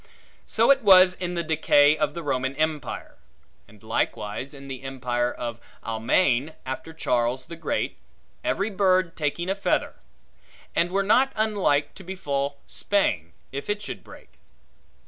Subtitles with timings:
[0.47, 3.17] So was it in the decay of the Roman empire;
[3.67, 7.97] and likewise in the empire of Almaigne, after Charles the Great,
[8.43, 9.93] every bird taking a feather;
[10.75, 14.39] and were not unlike to befall to Spain, if it should break.